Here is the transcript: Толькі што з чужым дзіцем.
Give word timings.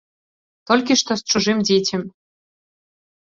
Толькі 0.69 0.95
што 1.01 1.11
з 1.19 1.35
чужым 1.35 1.57
дзіцем. 1.67 2.01